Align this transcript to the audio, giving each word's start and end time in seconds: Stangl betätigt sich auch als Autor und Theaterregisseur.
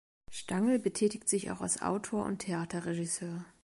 Stangl 0.31 0.79
betätigt 0.79 1.29
sich 1.29 1.51
auch 1.51 1.61
als 1.61 1.83
Autor 1.83 2.25
und 2.25 2.39
Theaterregisseur. 2.39 3.45